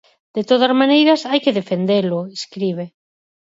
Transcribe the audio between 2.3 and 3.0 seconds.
escribe.